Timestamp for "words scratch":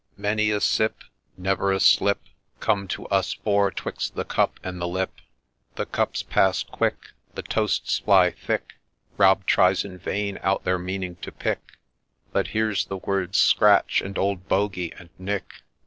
12.97-14.01